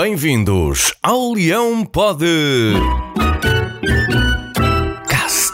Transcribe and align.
Bem-vindos 0.00 0.94
ao 1.02 1.32
Leão 1.32 1.84
Pod 1.84 2.24
Cast. 5.08 5.52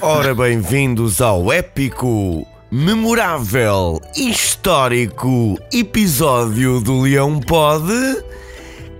Ora, 0.00 0.34
bem-vindos 0.34 1.20
ao 1.20 1.52
épico, 1.52 2.46
memorável, 2.70 4.00
histórico 4.16 5.58
episódio 5.70 6.80
do 6.80 7.02
Leão 7.02 7.38
Pod 7.38 7.84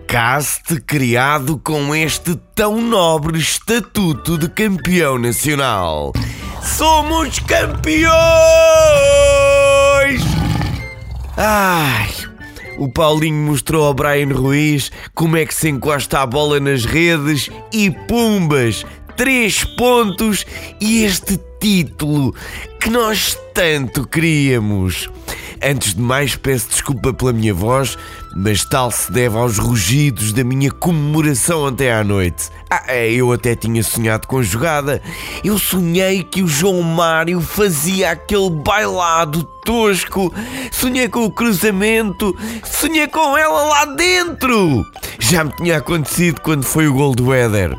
Cast 0.07 0.79
criado 0.83 1.59
com 1.65 1.95
este 1.95 2.37
tão 2.55 2.79
nobre 2.79 3.39
estatuto 3.39 4.37
de 4.37 4.51
campeão 4.51 5.17
nacional. 5.19 6.13
Somos 6.61 7.39
campeões! 7.39 8.13
Ai, 11.35 12.16
o 12.79 12.89
Paulinho 12.89 13.43
mostrou 13.45 13.85
ao 13.85 13.95
Brian 13.95 14.33
Ruiz 14.35 14.91
como 15.15 15.37
é 15.37 15.45
que 15.45 15.55
se 15.55 15.69
encosta 15.69 16.21
a 16.21 16.27
bola 16.27 16.61
nas 16.61 16.85
redes 16.85 17.51
e 17.73 17.91
pumbas! 17.91 18.85
Três 19.17 19.65
pontos 19.65 20.45
e 20.79 21.03
este 21.03 21.41
título 21.59 22.35
que 22.79 22.91
nós 22.91 23.37
tanto 23.55 24.07
queríamos. 24.07 25.09
Antes 25.63 25.95
de 25.95 26.01
mais, 26.01 26.37
peço 26.37 26.69
desculpa 26.69 27.13
pela 27.13 27.33
minha 27.33 27.55
voz, 27.55 27.97
mas 28.35 28.65
tal 28.65 28.91
se 28.91 29.11
deve 29.11 29.37
aos 29.37 29.59
rugidos 29.59 30.33
da 30.33 30.45
minha 30.45 30.71
comemoração 30.71 31.65
ontem 31.65 31.91
à 31.91 32.05
noite. 32.05 32.51
Ah, 32.71 32.85
é, 32.89 33.11
eu 33.11 33.33
até 33.33 33.55
tinha 33.55 33.83
sonhado 33.83 34.27
com 34.27 34.43
jogada. 34.43 35.01
Eu 35.43 35.59
sonhei 35.59 36.23
que 36.23 36.43
o 36.43 36.49
João 36.49 36.83
Mário 36.83 37.41
fazia 37.41 38.11
aquele 38.11 38.51
bailado 38.51 39.45
tosco. 39.65 40.33
Sonhei 40.71 41.09
com 41.09 41.25
o 41.25 41.31
cruzamento. 41.31 42.37
Sonhei 42.65 43.07
com 43.07 43.37
ela 43.37 43.65
lá 43.65 43.85
dentro. 43.87 44.85
Já 45.19 45.45
me 45.45 45.53
tinha 45.53 45.79
acontecido 45.79 46.41
quando 46.41 46.65
foi 46.65 46.87
o 46.87 46.95
gol 46.95 47.15
do 47.15 47.33
Éder. 47.33 47.77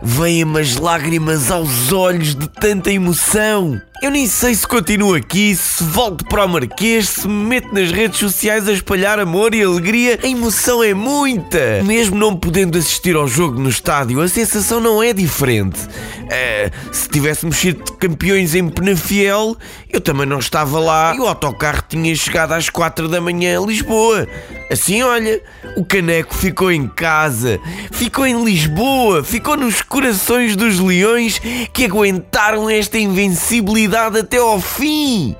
Vêm-me 0.00 0.60
as 0.60 0.76
lágrimas 0.76 1.50
aos 1.50 1.92
olhos 1.92 2.34
de 2.34 2.48
tanta 2.48 2.92
emoção. 2.92 3.80
Eu 4.00 4.12
nem 4.12 4.28
sei 4.28 4.54
se 4.54 4.64
continuo 4.64 5.12
aqui, 5.14 5.56
se 5.56 5.82
volto 5.82 6.24
para 6.24 6.44
o 6.44 6.48
Marquês, 6.48 7.08
se 7.08 7.26
me 7.26 7.48
meto 7.48 7.74
nas 7.74 7.90
redes 7.90 8.20
sociais 8.20 8.68
a 8.68 8.72
espalhar 8.72 9.18
amor 9.18 9.52
e 9.52 9.62
alegria. 9.62 10.16
A 10.22 10.26
emoção 10.28 10.84
é 10.84 10.94
muita. 10.94 11.82
Mesmo 11.82 12.14
não 12.14 12.36
podendo 12.36 12.78
assistir 12.78 13.16
ao 13.16 13.26
jogo 13.26 13.58
no 13.58 13.68
estádio, 13.68 14.20
a 14.20 14.28
sensação 14.28 14.78
não 14.78 15.02
é 15.02 15.12
diferente. 15.12 15.80
Uh, 15.80 16.94
se 16.94 17.08
tivéssemos 17.08 17.56
sido 17.56 17.92
campeões 17.94 18.54
em 18.54 18.68
Penafiel, 18.68 19.56
eu 19.90 20.00
também 20.00 20.26
não 20.26 20.38
estava 20.38 20.78
lá 20.78 21.12
e 21.16 21.18
o 21.18 21.26
autocarro 21.26 21.82
tinha 21.88 22.14
chegado 22.14 22.52
às 22.52 22.70
quatro 22.70 23.08
da 23.08 23.20
manhã 23.20 23.60
a 23.60 23.66
Lisboa. 23.66 24.28
Assim, 24.70 25.02
olha, 25.02 25.40
o 25.76 25.84
caneco 25.84 26.34
ficou 26.34 26.70
em 26.70 26.86
casa, 26.86 27.58
ficou 27.90 28.26
em 28.26 28.44
Lisboa, 28.44 29.24
ficou 29.24 29.56
nos 29.56 29.82
corações 29.82 30.54
dos 30.54 30.78
leões 30.78 31.40
que 31.72 31.86
aguentaram 31.86 32.68
esta 32.70 32.98
invencibilidade 32.98 33.87
até 33.96 34.38
ao 34.38 34.60
fim. 34.60 35.34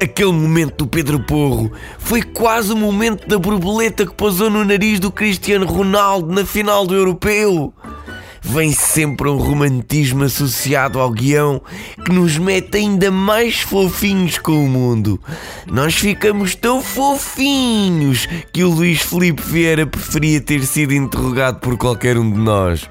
Aquele 0.00 0.32
momento 0.32 0.84
do 0.84 0.86
Pedro 0.86 1.20
Porro 1.20 1.70
foi 1.98 2.22
quase 2.22 2.72
o 2.72 2.76
momento 2.76 3.28
da 3.28 3.38
borboleta 3.38 4.06
que 4.06 4.14
pousou 4.14 4.50
no 4.50 4.64
nariz 4.64 4.98
do 4.98 5.10
Cristiano 5.10 5.66
Ronaldo 5.66 6.32
na 6.32 6.44
final 6.44 6.86
do 6.86 6.94
Europeu 6.94 7.72
vem 8.42 8.72
sempre 8.72 9.30
um 9.30 9.36
romantismo 9.36 10.24
associado 10.24 10.98
ao 10.98 11.10
guião 11.10 11.62
que 12.04 12.12
nos 12.12 12.36
mete 12.36 12.76
ainda 12.76 13.10
mais 13.10 13.60
fofinhos 13.60 14.36
com 14.38 14.64
o 14.64 14.68
mundo. 14.68 15.20
Nós 15.70 15.94
ficamos 15.94 16.54
tão 16.54 16.82
fofinhos 16.82 18.26
que 18.52 18.64
o 18.64 18.70
Luís 18.70 19.00
Felipe 19.00 19.42
Vieira 19.42 19.86
preferia 19.86 20.40
ter 20.40 20.66
sido 20.66 20.92
interrogado 20.92 21.60
por 21.60 21.76
qualquer 21.76 22.18
um 22.18 22.30
de 22.30 22.38
nós. 22.38 22.90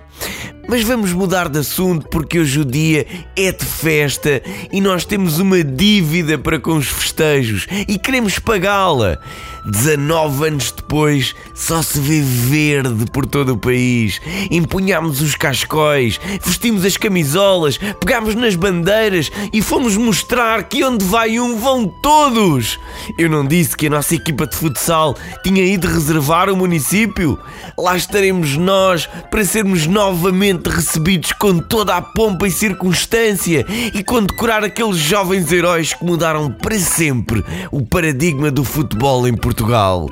Mas 0.71 0.83
vamos 0.83 1.11
mudar 1.11 1.49
de 1.49 1.59
assunto 1.59 2.07
porque 2.07 2.39
hoje 2.39 2.61
o 2.61 2.63
dia 2.63 3.05
é 3.35 3.51
de 3.51 3.65
festa 3.65 4.41
e 4.71 4.79
nós 4.79 5.03
temos 5.03 5.37
uma 5.37 5.61
dívida 5.61 6.37
para 6.37 6.61
com 6.61 6.77
os 6.77 6.87
festejos 6.87 7.67
e 7.89 7.99
queremos 7.99 8.39
pagá-la. 8.39 9.19
19 9.65 10.47
anos 10.47 10.71
depois, 10.71 11.35
só 11.53 11.81
se 11.81 11.99
vê 11.99 12.21
verde 12.21 13.05
por 13.11 13.27
todo 13.27 13.53
o 13.53 13.57
país. 13.57 14.19
Empunhámos 14.49 15.21
os 15.21 15.35
cascóis, 15.35 16.19
vestimos 16.43 16.83
as 16.83 16.97
camisolas, 16.97 17.77
pegámos 17.99 18.33
nas 18.33 18.55
bandeiras 18.55 19.29
e 19.53 19.61
fomos 19.61 19.95
mostrar 19.97 20.63
que 20.63 20.83
onde 20.83 21.05
vai 21.05 21.39
um 21.39 21.57
vão 21.57 21.85
todos. 22.01 22.79
Eu 23.19 23.29
não 23.29 23.45
disse 23.45 23.77
que 23.77 23.87
a 23.87 23.89
nossa 23.91 24.15
equipa 24.15 24.47
de 24.47 24.55
futsal 24.55 25.15
tinha 25.43 25.63
ido 25.63 25.87
reservar 25.87 26.49
o 26.49 26.57
município? 26.57 27.37
Lá 27.77 27.95
estaremos 27.95 28.57
nós 28.57 29.07
para 29.29 29.45
sermos 29.45 29.85
novamente 29.85 30.60
recebidos 30.69 31.33
com 31.33 31.59
toda 31.59 31.97
a 31.97 32.01
pompa 32.01 32.47
e 32.47 32.51
circunstância 32.51 33.65
e 33.93 34.03
condecorar 34.03 34.63
aqueles 34.63 34.97
jovens 34.97 35.51
heróis 35.51 35.93
que 35.93 36.05
mudaram 36.05 36.51
para 36.51 36.79
sempre 36.79 37.43
o 37.71 37.85
paradigma 37.85 38.49
do 38.49 38.63
futebol 38.63 39.27
em. 39.27 39.41
Portugal. 39.41 40.09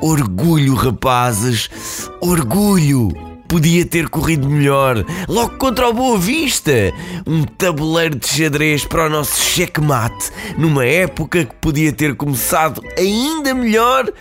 Orgulho, 0.00 0.74
rapazes, 0.74 1.68
orgulho! 2.20 3.27
Podia 3.48 3.86
ter 3.86 4.10
corrido 4.10 4.46
melhor, 4.46 5.02
logo 5.26 5.56
contra 5.56 5.88
o 5.88 5.92
Boa 5.94 6.18
Vista. 6.18 6.92
Um 7.26 7.44
tabuleiro 7.44 8.18
de 8.18 8.28
xadrez 8.28 8.84
para 8.84 9.06
o 9.06 9.08
nosso 9.08 9.40
checkmate, 9.40 10.30
numa 10.58 10.84
época 10.84 11.46
que 11.46 11.54
podia 11.54 11.90
ter 11.90 12.14
começado 12.14 12.82
ainda 12.98 13.54
melhor, 13.54 14.12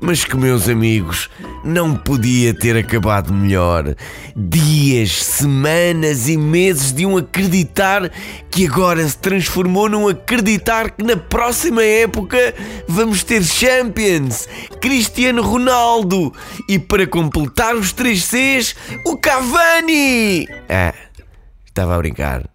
mas 0.00 0.24
que, 0.24 0.36
meus 0.36 0.68
amigos, 0.68 1.28
não 1.64 1.96
podia 1.96 2.54
ter 2.54 2.76
acabado 2.76 3.34
melhor. 3.34 3.96
Dias, 4.36 5.20
semanas 5.20 6.28
e 6.28 6.36
meses 6.36 6.92
de 6.92 7.04
um 7.04 7.16
acreditar 7.16 8.08
que 8.56 8.66
agora 8.66 9.06
se 9.06 9.18
transformou 9.18 9.86
num 9.86 10.08
acreditar 10.08 10.90
que 10.92 11.04
na 11.04 11.14
próxima 11.14 11.82
época 11.84 12.54
vamos 12.88 13.22
ter 13.22 13.44
Champions, 13.44 14.48
Cristiano 14.80 15.42
Ronaldo 15.42 16.32
e 16.66 16.78
para 16.78 17.06
completar 17.06 17.76
os 17.76 17.92
três 17.92 18.24
Cs, 18.24 18.74
o 19.04 19.18
Cavani! 19.18 20.48
Ah, 20.70 20.94
estava 21.66 21.96
a 21.96 21.98
brincar. 21.98 22.48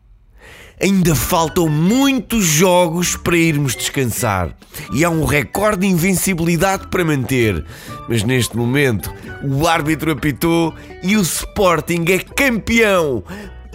Ainda 0.82 1.14
faltam 1.14 1.70
muitos 1.70 2.46
jogos 2.46 3.16
para 3.16 3.38
irmos 3.38 3.76
descansar 3.76 4.58
e 4.92 5.06
há 5.06 5.10
um 5.12 5.24
recorde 5.24 5.82
de 5.82 5.94
invencibilidade 5.94 6.88
para 6.88 7.06
manter. 7.06 7.64
Mas 8.10 8.24
neste 8.24 8.58
momento, 8.58 9.14
o 9.44 9.68
árbitro 9.68 10.12
apitou 10.12 10.74
e 11.04 11.16
o 11.16 11.22
Sporting 11.22 12.06
é 12.08 12.18
campeão. 12.18 13.24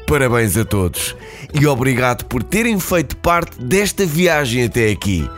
Parabéns 0.06 0.56
a 0.56 0.64
todos 0.64 1.16
e 1.52 1.66
obrigado 1.66 2.24
por 2.26 2.42
terem 2.42 2.78
feito 2.78 3.16
parte 3.16 3.60
desta 3.60 4.06
viagem 4.06 4.64
até 4.64 4.90
aqui. 4.90 5.28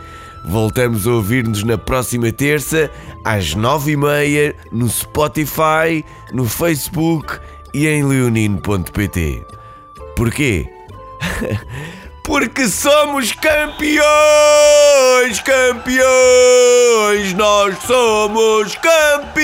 Voltamos 0.44 1.06
a 1.06 1.12
ouvir-nos 1.12 1.62
na 1.62 1.78
próxima 1.78 2.30
terça, 2.30 2.90
às 3.24 3.54
nove 3.54 3.92
e 3.92 3.96
meia, 3.96 4.54
no 4.70 4.86
Spotify, 4.88 6.04
no 6.32 6.44
Facebook 6.44 7.38
e 7.72 7.86
em 7.86 8.04
leonino.pt. 8.04 9.42
Porquê? 10.14 10.68
Porque 12.22 12.68
somos 12.68 13.32
campeões, 13.32 14.04
campeões, 15.40 17.32
nós 17.34 17.74
somos 17.86 18.74
campeões. 18.74 19.38